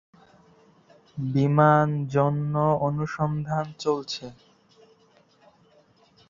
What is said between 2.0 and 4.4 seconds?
জন্য অনুসন্ধান চলছে।